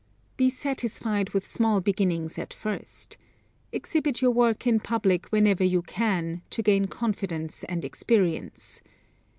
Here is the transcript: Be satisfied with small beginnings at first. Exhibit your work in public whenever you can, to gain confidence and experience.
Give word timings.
Be 0.35 0.49
satisfied 0.49 1.29
with 1.29 1.45
small 1.45 1.79
beginnings 1.79 2.39
at 2.39 2.55
first. 2.55 3.17
Exhibit 3.71 4.19
your 4.19 4.31
work 4.31 4.65
in 4.65 4.79
public 4.79 5.27
whenever 5.27 5.63
you 5.63 5.83
can, 5.83 6.41
to 6.49 6.63
gain 6.63 6.85
confidence 6.87 7.63
and 7.65 7.85
experience. 7.85 8.81